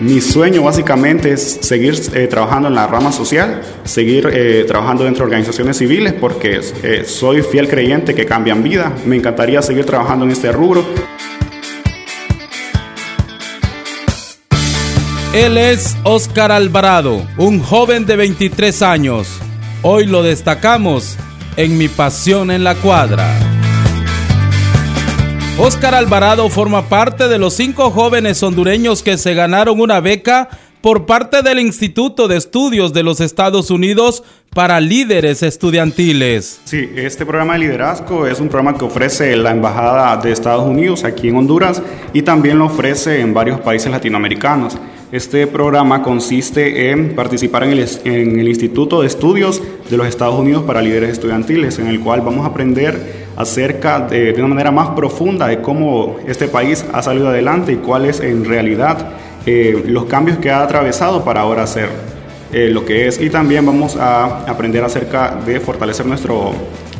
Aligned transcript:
Mi 0.00 0.20
sueño 0.20 0.62
básicamente 0.62 1.32
es 1.32 1.58
seguir 1.60 2.00
eh, 2.14 2.28
trabajando 2.28 2.68
en 2.68 2.74
la 2.76 2.86
rama 2.86 3.10
social, 3.10 3.62
seguir 3.82 4.30
eh, 4.32 4.64
trabajando 4.64 5.02
dentro 5.02 5.24
de 5.24 5.30
organizaciones 5.30 5.76
civiles 5.76 6.12
porque 6.12 6.60
eh, 6.84 7.04
soy 7.04 7.42
fiel 7.42 7.68
creyente 7.68 8.14
que 8.14 8.24
cambian 8.24 8.62
vida. 8.62 8.92
Me 9.04 9.16
encantaría 9.16 9.60
seguir 9.60 9.86
trabajando 9.86 10.24
en 10.24 10.30
este 10.30 10.52
rubro. 10.52 10.84
Él 15.34 15.58
es 15.58 15.96
Óscar 16.04 16.52
Alvarado, 16.52 17.26
un 17.36 17.60
joven 17.60 18.06
de 18.06 18.14
23 18.14 18.82
años. 18.82 19.40
Hoy 19.82 20.06
lo 20.06 20.22
destacamos 20.22 21.16
en 21.56 21.76
Mi 21.76 21.88
Pasión 21.88 22.52
en 22.52 22.62
la 22.62 22.76
Cuadra. 22.76 23.47
Óscar 25.60 25.92
Alvarado 25.92 26.48
forma 26.50 26.88
parte 26.88 27.26
de 27.26 27.36
los 27.36 27.52
cinco 27.52 27.90
jóvenes 27.90 28.40
hondureños 28.44 29.02
que 29.02 29.18
se 29.18 29.34
ganaron 29.34 29.80
una 29.80 29.98
beca 29.98 30.48
por 30.80 31.04
parte 31.04 31.42
del 31.42 31.58
Instituto 31.58 32.28
de 32.28 32.36
Estudios 32.36 32.92
de 32.92 33.02
los 33.02 33.20
Estados 33.20 33.72
Unidos 33.72 34.22
para 34.54 34.80
líderes 34.80 35.42
estudiantiles. 35.42 36.60
Sí, 36.64 36.88
este 36.94 37.26
programa 37.26 37.54
de 37.54 37.58
liderazgo 37.58 38.28
es 38.28 38.38
un 38.38 38.48
programa 38.48 38.78
que 38.78 38.84
ofrece 38.84 39.34
la 39.36 39.50
Embajada 39.50 40.16
de 40.18 40.30
Estados 40.30 40.64
Unidos 40.64 41.02
aquí 41.02 41.28
en 41.28 41.36
Honduras 41.36 41.82
y 42.12 42.22
también 42.22 42.60
lo 42.60 42.66
ofrece 42.66 43.20
en 43.20 43.34
varios 43.34 43.58
países 43.60 43.90
latinoamericanos. 43.90 44.78
Este 45.10 45.48
programa 45.48 46.02
consiste 46.04 46.90
en 46.90 47.16
participar 47.16 47.64
en 47.64 47.72
el, 47.72 47.88
en 48.04 48.38
el 48.38 48.46
Instituto 48.46 49.00
de 49.00 49.08
Estudios 49.08 49.60
de 49.90 49.96
los 49.96 50.06
Estados 50.06 50.38
Unidos 50.38 50.62
para 50.62 50.82
líderes 50.82 51.10
estudiantiles, 51.10 51.80
en 51.80 51.88
el 51.88 51.98
cual 51.98 52.20
vamos 52.20 52.44
a 52.44 52.50
aprender 52.50 53.17
acerca 53.38 54.00
de, 54.00 54.32
de, 54.32 54.38
una 54.40 54.48
manera 54.48 54.72
más 54.72 54.90
profunda 54.90 55.46
de 55.46 55.62
cómo 55.62 56.16
este 56.26 56.48
país 56.48 56.84
ha 56.92 57.02
salido 57.02 57.28
adelante 57.28 57.72
y 57.72 57.76
cuáles 57.76 58.18
en 58.18 58.44
realidad 58.44 59.12
eh, 59.46 59.84
los 59.86 60.04
cambios 60.06 60.38
que 60.38 60.50
ha 60.50 60.62
atravesado 60.62 61.24
para 61.24 61.40
ahora 61.40 61.66
ser 61.66 61.88
eh, 62.52 62.68
lo 62.70 62.84
que 62.84 63.06
es. 63.06 63.20
Y 63.20 63.30
también 63.30 63.64
vamos 63.64 63.96
a 63.96 64.40
aprender 64.40 64.82
acerca 64.82 65.38
de 65.46 65.60
fortalecer 65.60 66.04
nuestro 66.04 66.52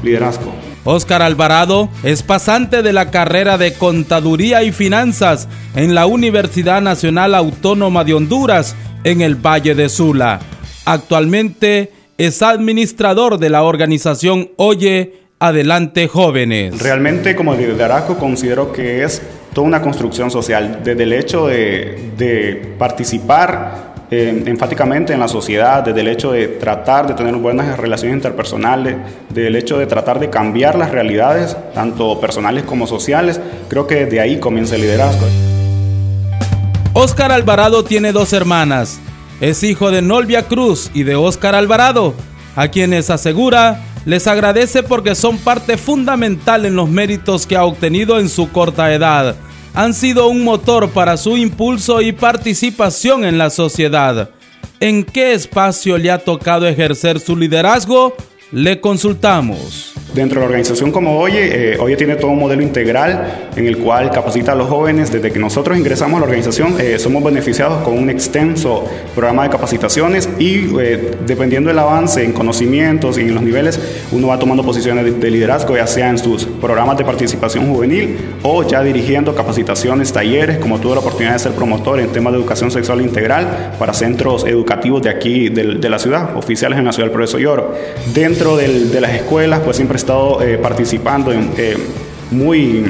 liderazgo. 0.03 0.53
Óscar 0.85 1.23
Alvarado 1.23 1.89
es 2.05 2.23
pasante 2.23 2.83
de 2.83 2.93
la 2.93 3.11
carrera 3.11 3.59
de 3.59 3.75
Contaduría 3.75 4.63
y 4.63 4.73
Finanzas 4.73 5.49
en 5.75 5.95
la 5.95 6.07
Universidad 6.07 6.81
Nacional 6.81 7.35
Autónoma 7.35 8.05
de 8.05 8.15
Honduras 8.15 8.77
en 9.03 9.21
el 9.21 9.35
Valle 9.35 9.75
de 9.75 9.89
Sula. 9.89 10.41
Actualmente 10.85 11.93
es 12.17 12.43
administrador 12.43 13.39
de 13.39 13.51
la 13.51 13.65
organización 13.65 14.51
Oye 14.57 15.28
Adelante 15.41 16.09
jóvenes. 16.09 16.81
Realmente 16.81 17.37
como 17.37 17.55
liderazgo 17.55 18.19
considero 18.19 18.73
que 18.73 19.05
es 19.05 19.23
toda 19.55 19.69
una 19.69 19.81
construcción 19.81 20.33
social, 20.33 20.81
desde 20.83 21.05
el 21.05 21.13
hecho 21.13 21.47
de, 21.47 22.11
de 22.17 22.75
participar 22.77 23.89
eh, 24.11 24.43
enfáticamente 24.47 25.13
en 25.13 25.21
la 25.21 25.29
sociedad, 25.29 25.85
desde 25.85 26.01
el 26.01 26.09
hecho 26.09 26.33
de 26.33 26.49
tratar 26.49 27.07
de 27.07 27.15
tener 27.15 27.37
buenas 27.37 27.79
relaciones 27.79 28.17
interpersonales, 28.17 28.97
del 29.29 29.55
hecho 29.55 29.79
de 29.79 29.87
tratar 29.87 30.19
de 30.19 30.29
cambiar 30.29 30.77
las 30.77 30.91
realidades, 30.91 31.57
tanto 31.73 32.21
personales 32.21 32.65
como 32.65 32.89
sociales, 32.89 33.41
creo 33.69 33.87
que 33.87 34.07
desde 34.07 34.19
ahí 34.19 34.41
comienza 34.41 34.75
el 34.75 34.81
liderazgo. 34.81 35.25
Óscar 36.95 37.31
Alvarado 37.31 37.85
tiene 37.85 38.11
dos 38.11 38.33
hermanas, 38.33 38.99
es 39.41 39.63
hijo 39.63 39.93
de 39.93 40.03
Nolvia 40.03 40.49
Cruz 40.49 40.91
y 40.95 41.05
de 41.05 41.15
Óscar 41.15 41.55
Alvarado, 41.55 42.15
a 42.57 42.67
quienes 42.69 43.09
asegura 43.09 43.85
les 44.09 44.27
agradece 44.27 44.83
porque 44.83 45.15
son 45.15 45.37
parte 45.37 45.77
fundamental 45.77 46.65
en 46.65 46.75
los 46.75 46.89
méritos 46.89 47.47
que 47.47 47.57
ha 47.57 47.65
obtenido 47.67 48.19
en 48.19 48.31
su 48.31 48.51
corta 48.51 48.95
edad. 48.95 49.37
Han 49.75 49.93
sido 49.93 50.29
un 50.29 50.45
motor 50.45 50.89
para 50.89 51.19
su 51.19 51.37
impulso 51.37 52.01
y 52.01 52.13
participación 52.13 53.27
en 53.27 53.37
la 53.37 53.51
sociedad. 53.51 54.31
¿En 54.81 55.05
qué 55.05 55.35
espacio 55.35 55.99
le 55.99 56.11
ha 56.11 56.17
tocado 56.17 56.67
ejercer 56.67 57.21
su 57.21 57.37
liderazgo? 57.37 58.17
Le 58.51 58.81
consultamos. 58.81 59.93
Dentro 60.19 60.41
de 60.41 60.47
la 60.47 60.47
organización 60.47 60.91
como 60.91 61.17
Oye, 61.17 61.75
eh, 61.75 61.97
tiene 61.97 62.17
todo 62.17 62.33
un 62.33 62.41
modelo 62.41 62.61
integral 62.61 63.51
en 63.55 63.69
el 63.69 63.79
cual 63.79 64.11
capacita 64.11 64.51
a 64.51 64.55
los 64.57 64.69
jóvenes. 64.69 65.13
Desde 65.13 65.31
que 65.31 65.39
nosotros 65.39 65.79
ingresamos 65.79 66.17
a 66.17 66.19
la 66.19 66.25
organización, 66.25 66.75
eh, 66.81 66.99
somos 66.99 67.23
beneficiados 67.23 67.85
con 67.85 67.97
un 67.97 68.11
extenso 68.11 68.85
programa 69.15 69.45
de 69.45 69.51
capacitaciones 69.51 70.29
y 70.41 70.77
eh, 70.81 71.13
dependiendo 71.25 71.69
del 71.69 71.79
avance 71.79 72.25
en 72.25 72.33
conocimientos 72.33 73.17
y 73.17 73.21
en 73.21 73.35
los 73.35 73.45
niveles, 73.45 73.79
uno 74.11 74.27
va 74.27 74.41
tomando 74.41 74.65
posiciones 74.65 75.05
de, 75.05 75.13
de, 75.13 75.31
liderazgo, 75.31 75.77
ya 75.77 75.87
sea 75.87 76.09
en 76.09 76.19
sus 76.19 76.47
programas 76.47 76.99
de 76.99 77.05
participación 77.05 77.73
juvenil 77.73 78.17
o 78.43 78.65
ya 78.65 78.83
dirigiendo 78.83 79.37
capacitaciones, 79.37 80.13
talleres, 80.13 80.59
como 80.59 80.81
tuve 80.81 80.95
la 80.95 81.01
oportunidad 81.01 81.35
de 81.35 81.39
ser 81.39 81.53
promotor 81.53 82.01
en 82.01 82.09
temas 82.09 82.33
de 82.33 82.41
educación 82.41 82.73
sexual 82.73 83.03
integral 83.03 83.75
para 83.79 83.95
centros 83.95 84.45
educativos 84.45 85.01
de 85.01 85.11
aquí, 85.11 85.49
de, 85.49 85.89
la 85.89 85.99
ciudad, 86.01 86.37
oficiales 86.37 86.77
en 86.77 86.87
la 86.87 86.93
ciudad 86.93 87.07
del 87.07 87.13
Progreso 87.13 87.39
y. 87.39 87.73
Dentro 88.13 88.57
de 88.57 89.01
las 89.01 89.13
escuelas, 89.13 89.61
pues 89.61 89.77
siempre 89.77 89.95
he 89.95 90.08
estado 90.09 90.41
eh, 90.41 90.57
participando 90.57 91.31
en, 91.33 91.51
eh, 91.59 91.77
muy 92.31 92.83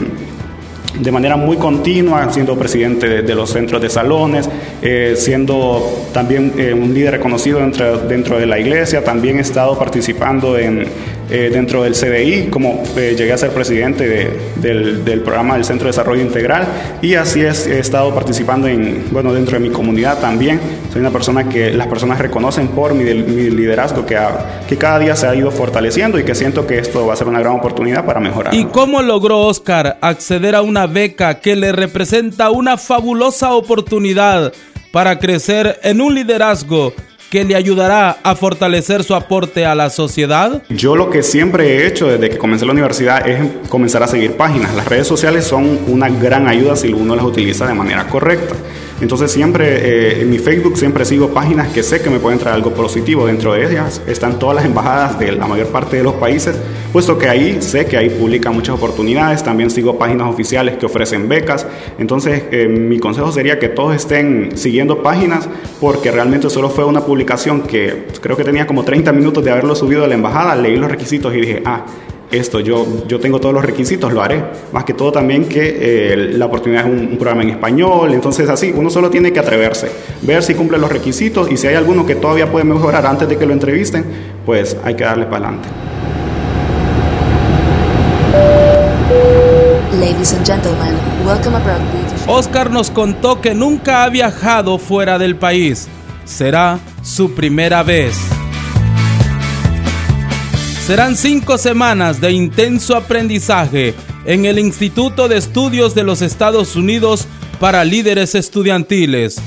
de 1.00 1.12
manera 1.12 1.36
muy 1.36 1.56
continua, 1.56 2.32
siendo 2.32 2.56
presidente 2.56 3.22
de, 3.22 3.34
los 3.34 3.50
centros 3.50 3.82
de 3.82 3.90
salones, 3.90 4.48
eh, 4.80 5.14
siendo 5.16 6.06
también 6.12 6.52
un 6.74 6.94
líder 6.94 7.14
reconocido 7.14 7.58
dentro, 7.58 7.98
dentro 7.98 8.38
de 8.38 8.46
la 8.46 8.58
iglesia, 8.58 9.04
también 9.04 9.38
he 9.38 9.42
estado 9.42 9.76
participando 9.78 10.56
en, 10.56 10.86
eh, 11.30 11.50
dentro 11.52 11.82
del 11.82 11.92
CDI, 11.92 12.48
como 12.50 12.82
llegué 12.96 13.32
a 13.32 13.38
ser 13.38 13.50
presidente 13.50 14.08
de, 14.08 14.30
del, 14.56 15.04
del, 15.04 15.20
programa 15.20 15.54
del 15.54 15.64
Centro 15.64 15.84
de 15.84 15.90
Desarrollo 15.90 16.22
Integral 16.22 16.66
y 17.02 17.14
así 17.14 17.42
es, 17.42 17.66
he 17.66 17.78
estado 17.78 18.14
participando 18.14 18.66
en, 18.66 19.04
bueno, 19.10 19.32
dentro 19.32 19.58
de 19.58 19.68
mi 19.68 19.70
comunidad 19.70 20.18
también. 20.20 20.60
Soy 20.92 21.00
una 21.00 21.10
persona 21.10 21.48
que 21.48 21.72
las 21.72 21.86
personas 21.86 22.18
reconocen 22.18 22.68
por 22.68 22.94
mi, 22.94 23.04
mi 23.04 23.50
liderazgo, 23.50 24.06
que, 24.06 24.16
ha, 24.16 24.62
que 24.68 24.76
cada 24.76 24.98
día 24.98 25.16
se 25.16 25.26
ha 25.26 25.34
ido 25.34 25.50
fortaleciendo 25.50 26.18
y 26.18 26.24
que 26.24 26.34
siento 26.34 26.66
que 26.66 26.78
esto 26.78 27.06
va 27.06 27.12
a 27.12 27.16
ser 27.16 27.28
una 27.28 27.40
gran 27.40 27.54
oportunidad 27.54 28.04
para 28.04 28.20
mejorar. 28.20 28.54
¿Y 28.54 28.64
cómo 28.66 29.02
logró 29.02 29.40
Oscar 29.40 29.98
acceder 30.00 30.54
a 30.54 30.62
una 30.62 30.86
beca 30.86 31.40
que 31.40 31.56
le 31.56 31.72
representa 31.72 32.50
una 32.50 32.76
fabulosa 32.76 33.52
oportunidad 33.52 34.52
para 34.92 35.18
crecer 35.18 35.78
en 35.82 36.00
un 36.00 36.14
liderazgo 36.14 36.92
que 37.30 37.44
le 37.44 37.54
ayudará 37.54 38.18
a 38.22 38.34
fortalecer 38.34 39.04
su 39.04 39.14
aporte 39.14 39.66
a 39.66 39.74
la 39.74 39.90
sociedad? 39.90 40.62
Yo 40.68 40.96
lo 40.96 41.10
que 41.10 41.22
siempre 41.22 41.76
he 41.76 41.86
hecho 41.86 42.08
desde 42.08 42.30
que 42.30 42.38
comencé 42.38 42.64
la 42.64 42.72
universidad 42.72 43.28
es 43.28 43.40
comenzar 43.68 44.02
a 44.02 44.08
seguir 44.08 44.32
páginas. 44.32 44.74
Las 44.74 44.88
redes 44.88 45.06
sociales 45.06 45.44
son 45.44 45.78
una 45.88 46.08
gran 46.08 46.48
ayuda 46.48 46.76
si 46.76 46.92
uno 46.92 47.14
las 47.14 47.24
utiliza 47.24 47.66
de 47.66 47.74
manera 47.74 48.06
correcta. 48.06 48.54
Entonces 49.00 49.30
siempre 49.30 49.66
eh, 49.68 50.22
en 50.22 50.30
mi 50.30 50.38
Facebook 50.38 50.76
siempre 50.76 51.04
sigo 51.04 51.28
páginas 51.28 51.68
que 51.68 51.82
sé 51.82 52.02
que 52.02 52.10
me 52.10 52.18
pueden 52.18 52.38
traer 52.38 52.56
algo 52.56 52.72
positivo. 52.72 53.26
Dentro 53.26 53.52
de 53.52 53.66
ellas 53.66 54.02
están 54.06 54.38
todas 54.38 54.56
las 54.56 54.64
embajadas 54.64 55.18
de 55.18 55.32
la 55.32 55.46
mayor 55.46 55.68
parte 55.68 55.98
de 55.98 56.02
los 56.02 56.14
países, 56.14 56.56
puesto 56.92 57.18
que 57.18 57.28
ahí 57.28 57.58
sé 57.60 57.86
que 57.86 57.96
ahí 57.96 58.08
publican 58.10 58.54
muchas 58.54 58.74
oportunidades. 58.74 59.42
También 59.42 59.70
sigo 59.70 59.98
páginas 59.98 60.28
oficiales 60.28 60.76
que 60.76 60.86
ofrecen 60.86 61.28
becas. 61.28 61.66
Entonces 61.98 62.44
eh, 62.50 62.68
mi 62.68 62.98
consejo 62.98 63.32
sería 63.32 63.58
que 63.58 63.68
todos 63.68 63.94
estén 63.94 64.56
siguiendo 64.56 65.02
páginas 65.02 65.48
porque 65.80 66.10
realmente 66.10 66.50
solo 66.50 66.70
fue 66.70 66.84
una 66.84 67.02
publicación 67.02 67.62
que 67.62 68.06
creo 68.20 68.36
que 68.36 68.44
tenía 68.44 68.66
como 68.66 68.84
30 68.84 69.12
minutos 69.12 69.44
de 69.44 69.50
haberlo 69.50 69.74
subido 69.74 70.04
a 70.04 70.08
la 70.08 70.14
embajada. 70.14 70.56
Leí 70.56 70.76
los 70.76 70.90
requisitos 70.90 71.34
y 71.34 71.40
dije, 71.40 71.62
ah, 71.64 71.84
esto, 72.30 72.60
yo, 72.60 72.86
yo 73.06 73.20
tengo 73.20 73.40
todos 73.40 73.54
los 73.54 73.64
requisitos, 73.64 74.12
lo 74.12 74.22
haré. 74.22 74.44
Más 74.72 74.84
que 74.84 74.92
todo 74.92 75.12
también 75.12 75.46
que 75.46 75.76
eh, 75.80 76.16
la 76.34 76.46
oportunidad 76.46 76.86
es 76.86 76.92
un, 76.92 77.08
un, 77.12 77.16
programa 77.16 77.42
en 77.42 77.50
español, 77.50 78.12
entonces 78.12 78.48
así, 78.50 78.72
uno 78.74 78.90
solo 78.90 79.08
tiene 79.08 79.32
que 79.32 79.40
atreverse, 79.40 79.90
ver 80.22 80.42
si 80.42 80.54
cumple 80.54 80.78
los 80.78 80.92
requisitos 80.92 81.50
y 81.50 81.56
si 81.56 81.66
hay 81.68 81.74
alguno 81.74 82.04
que 82.04 82.16
todavía 82.16 82.50
puede 82.50 82.64
mejorar 82.64 83.06
antes 83.06 83.28
de 83.28 83.38
que 83.38 83.46
lo 83.46 83.54
entrevisten, 83.54 84.04
pues 84.44 84.76
hay 84.84 84.94
que 84.94 85.04
darle 85.04 85.24
para 85.24 85.48
adelante. 85.48 85.68
Ladies 90.00 90.32
and 90.32 90.46
gentlemen, 90.46 90.94
welcome 91.26 91.56
aboard. 91.56 91.82
Oscar 92.28 92.70
nos 92.70 92.88
contó 92.88 93.40
que 93.40 93.52
nunca 93.52 94.04
ha 94.04 94.08
viajado 94.08 94.78
fuera 94.78 95.18
del 95.18 95.34
país. 95.34 95.88
Será 96.24 96.78
su 97.02 97.34
primera 97.34 97.82
vez. 97.82 98.16
Serán 100.86 101.16
cinco 101.16 101.58
semanas 101.58 102.20
de 102.20 102.30
intenso 102.30 102.96
aprendizaje 102.96 103.92
en 104.24 104.44
el 104.44 104.60
Instituto 104.60 105.26
de 105.26 105.36
Estudios 105.36 105.96
de 105.96 106.04
los 106.04 106.22
Estados 106.22 106.76
Unidos 106.76 107.26
para 107.58 107.84
Líderes 107.84 108.36
Estudiantiles. 108.36 109.42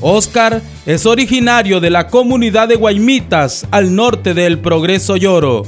Oscar 0.00 0.62
es 0.84 1.06
originario 1.06 1.78
de 1.78 1.90
la 1.90 2.08
comunidad 2.08 2.66
de 2.66 2.74
Guaymitas, 2.74 3.68
al 3.70 3.94
norte 3.94 4.34
del 4.34 4.58
Progreso 4.58 5.16
Lloro. 5.16 5.62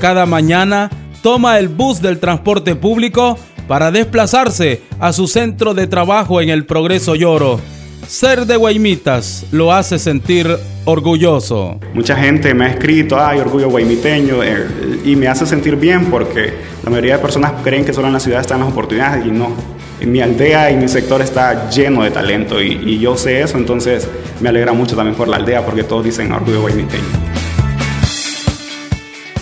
Cada 0.00 0.26
mañana 0.26 0.90
toma 1.22 1.58
el 1.58 1.68
bus 1.68 2.00
del 2.00 2.18
transporte 2.18 2.74
público 2.76 3.38
para 3.68 3.90
desplazarse 3.90 4.82
a 4.98 5.12
su 5.12 5.28
centro 5.28 5.74
de 5.74 5.86
trabajo 5.86 6.40
en 6.40 6.48
el 6.48 6.66
Progreso 6.66 7.14
Lloro. 7.14 7.60
Ser 8.06 8.46
de 8.46 8.56
Guaymitas 8.56 9.46
lo 9.52 9.72
hace 9.72 9.98
sentir 9.98 10.48
orgulloso. 10.84 11.78
Mucha 11.94 12.16
gente 12.16 12.52
me 12.54 12.64
ha 12.64 12.68
escrito, 12.70 13.16
ay, 13.20 13.38
orgullo 13.38 13.68
guaymiteño, 13.70 14.42
eh, 14.42 14.66
y 15.04 15.14
me 15.14 15.28
hace 15.28 15.46
sentir 15.46 15.76
bien 15.76 16.06
porque 16.06 16.52
la 16.82 16.90
mayoría 16.90 17.16
de 17.16 17.22
personas 17.22 17.52
creen 17.62 17.84
que 17.84 17.92
solo 17.92 18.08
en 18.08 18.14
la 18.14 18.20
ciudad 18.20 18.40
están 18.40 18.60
las 18.60 18.70
oportunidades 18.70 19.24
y 19.24 19.30
no. 19.30 19.50
mi 20.04 20.20
aldea 20.20 20.72
y 20.72 20.76
mi 20.76 20.88
sector 20.88 21.22
está 21.22 21.70
lleno 21.70 22.02
de 22.02 22.10
talento 22.10 22.60
y, 22.60 22.98
yo 22.98 23.16
sé 23.16 23.42
eso, 23.42 23.58
entonces 23.58 24.08
me 24.40 24.48
alegra 24.48 24.72
mucho 24.72 24.96
también 24.96 25.16
por 25.16 25.28
la 25.28 25.36
aldea 25.36 25.64
porque 25.64 25.84
todos 25.84 26.04
dicen 26.04 26.32
orgullo 26.32 26.62
guaymiteño. 26.62 27.29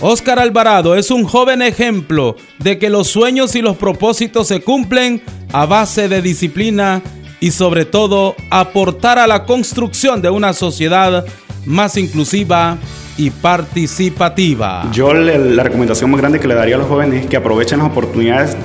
Oscar 0.00 0.38
Alvarado 0.38 0.94
es 0.94 1.10
un 1.10 1.24
joven 1.24 1.60
ejemplo 1.60 2.36
de 2.60 2.78
que 2.78 2.88
los 2.88 3.08
sueños 3.08 3.56
y 3.56 3.62
los 3.62 3.76
propósitos 3.76 4.46
se 4.46 4.60
cumplen 4.60 5.20
a 5.52 5.66
base 5.66 6.08
de 6.08 6.22
disciplina 6.22 7.02
y 7.40 7.50
sobre 7.50 7.84
todo 7.84 8.36
aportar 8.48 9.18
a 9.18 9.26
la 9.26 9.44
construcción 9.44 10.22
de 10.22 10.30
una 10.30 10.52
sociedad 10.52 11.26
más 11.66 11.96
inclusiva 11.96 12.78
y 13.16 13.30
participativa. 13.30 14.88
Yo 14.92 15.12
la 15.12 15.64
recomendación 15.64 16.12
más 16.12 16.20
grande 16.20 16.38
que 16.38 16.46
le 16.46 16.54
daría 16.54 16.76
a 16.76 16.78
los 16.78 16.86
jóvenes 16.86 17.24
es 17.24 17.26
que 17.28 17.36
aprovechen 17.36 17.80
las 17.80 17.88
oportunidades 17.88 18.56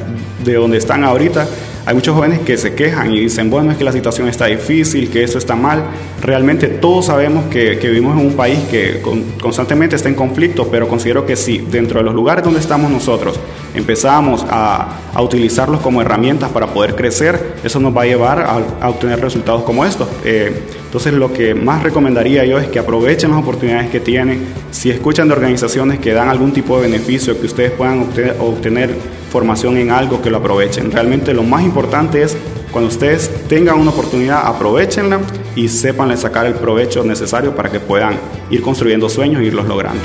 de 0.46 0.54
donde 0.54 0.78
están 0.78 1.04
ahorita 1.04 1.48
hay 1.86 1.94
muchos 1.94 2.16
jóvenes 2.16 2.40
que 2.40 2.58
se 2.58 2.76
quejan 2.76 3.12
y 3.12 3.20
dicen, 3.20 3.50
bueno, 3.50 3.72
es 3.72 3.78
que 3.78 3.84
la 3.84 3.92
situación 3.92 4.30
está 4.30 4.46
difícil, 4.46 5.10
que 5.10 5.24
eso 5.24 5.38
está 5.38 5.56
mal. 5.56 5.84
Realmente 6.22 6.68
todos 6.68 7.08
sabemos 7.08 7.46
que, 7.46 7.76
vivimos 7.76 8.18
en 8.18 8.26
un 8.26 8.34
país 8.34 8.60
que 8.72 9.02
constantemente 9.42 9.98
está 9.98 10.08
en 10.08 10.16
conflicto, 10.16 10.70
pero 10.72 10.88
considero 10.88 11.26
que 11.26 11.36
si 11.36 11.58
dentro 11.58 12.00
de 12.00 12.06
los 12.06 12.16
lugares 12.16 12.46
donde 12.46 12.62
estamos 12.62 12.90
nosotros 12.90 13.38
empezamos 13.74 14.46
a, 14.50 15.00
utilizarlos 15.20 15.82
como 15.82 16.02
herramientas 16.02 16.50
para 16.52 16.68
poder 16.68 16.96
crecer, 16.96 17.56
eso 17.64 17.80
nos 17.80 17.96
va 17.96 18.04
a 18.04 18.06
llevar 18.06 18.42
a, 18.82 18.90
obtener 18.90 19.20
resultados 19.20 19.64
como 19.64 19.86
estos. 19.86 20.08
Eh, 20.24 20.52
entonces 20.86 21.14
lo 21.14 21.34
que 21.34 21.54
más 21.54 21.84
recomendaría 21.84 22.46
yo 22.46 22.60
es 22.60 22.68
que 22.68 22.80
aprovechen 22.80 23.32
las 23.32 23.40
oportunidades 23.40 23.90
que 23.90 24.00
tienen, 24.00 24.46
si 24.72 24.90
escuchan 24.90 25.28
de 25.28 25.34
organizaciones 25.34 26.00
que 26.00 26.14
dan 26.14 26.30
algún 26.30 26.54
tipo 26.54 26.78
de 26.78 26.84
beneficio, 26.84 27.40
que 27.40 27.46
ustedes 27.46 27.72
puedan 27.72 28.08
obtener 28.40 28.96
formación 29.34 29.78
en 29.78 29.90
algo 29.90 30.22
que 30.22 30.30
lo 30.30 30.38
aprovechen. 30.38 30.92
Realmente 30.92 31.34
lo 31.34 31.42
más 31.42 31.64
importante 31.64 32.22
es 32.22 32.38
cuando 32.72 32.90
ustedes 32.90 33.32
tengan 33.48 33.80
una 33.80 33.90
oportunidad, 33.90 34.46
aprovechenla 34.46 35.22
y 35.56 35.68
sepan 35.70 36.16
sacar 36.16 36.46
el 36.46 36.54
provecho 36.54 37.04
necesario 37.04 37.56
para 37.56 37.72
que 37.72 37.80
puedan 37.80 38.16
ir 38.52 38.62
construyendo 38.62 39.10
sueños 39.10 39.42
e 39.42 39.46
irlos 39.46 39.68
logrando. 39.68 40.02